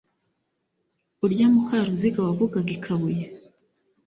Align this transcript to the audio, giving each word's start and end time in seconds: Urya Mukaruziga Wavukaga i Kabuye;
Urya 1.25 1.45
Mukaruziga 1.53 2.19
Wavukaga 2.27 2.71
i 2.77 2.79
Kabuye; 2.83 3.25